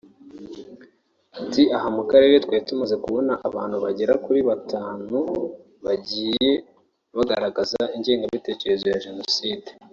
Ati 1.39 1.63
“Aha 1.77 1.87
mu 1.97 2.03
karere 2.11 2.35
twari 2.43 2.63
tumaze 2.69 2.95
kubona 3.03 3.33
abantu 3.47 3.75
bagera 3.83 4.13
kuri 4.25 4.39
batanu 4.49 5.17
bagiye 5.85 6.51
bagaragaza 7.17 7.81
ingengabitekerezo 7.95 8.85
ya 8.91 9.01
Jenoside 9.05 9.69